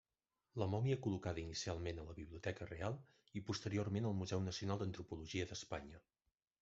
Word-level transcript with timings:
La 0.61 0.67
mòmia 0.69 0.95
col·locada 1.05 1.41
inicialment 1.41 1.99
a 2.03 2.05
la 2.07 2.15
Biblioteca 2.21 2.69
Real 2.71 2.97
i 3.41 3.45
posteriorment 3.51 4.09
al 4.11 4.17
Museu 4.23 4.43
Nacional 4.47 4.81
d'Antropologia 4.83 5.51
d'Espanya. 5.53 6.03